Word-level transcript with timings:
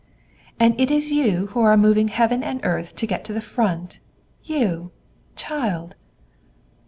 "And 0.59 0.73
it 0.81 0.89
is 0.89 1.11
you 1.11 1.45
who 1.53 1.61
are 1.61 1.77
moving 1.77 2.07
heaven 2.07 2.41
and 2.43 2.59
earth 2.63 2.95
to 2.95 3.05
get 3.05 3.23
to 3.25 3.33
the 3.33 3.39
Front! 3.39 3.99
You 4.43 4.89
child!" 5.35 5.93